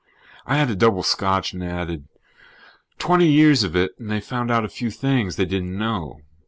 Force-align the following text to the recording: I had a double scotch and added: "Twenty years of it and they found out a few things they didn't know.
I 0.47 0.55
had 0.57 0.71
a 0.71 0.75
double 0.75 1.03
scotch 1.03 1.53
and 1.53 1.63
added: 1.63 2.05
"Twenty 2.97 3.27
years 3.31 3.63
of 3.63 3.75
it 3.75 3.91
and 3.99 4.09
they 4.09 4.19
found 4.19 4.49
out 4.49 4.65
a 4.65 4.67
few 4.67 4.89
things 4.89 5.35
they 5.35 5.45
didn't 5.45 5.77
know. 5.77 6.21